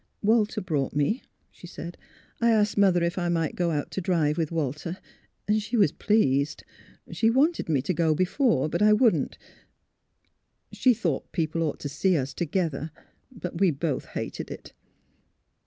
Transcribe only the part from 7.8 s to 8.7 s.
to go be fore;